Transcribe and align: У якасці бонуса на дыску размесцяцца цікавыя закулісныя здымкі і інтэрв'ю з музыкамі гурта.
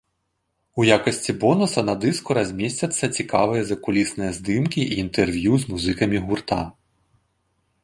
У 0.79 0.85
якасці 0.97 1.35
бонуса 1.43 1.81
на 1.89 1.95
дыску 2.05 2.37
размесцяцца 2.37 3.05
цікавыя 3.19 3.61
закулісныя 3.73 4.31
здымкі 4.41 4.81
і 4.89 4.99
інтэрв'ю 5.07 5.53
з 5.65 5.77
музыкамі 5.77 6.17
гурта. 6.27 6.61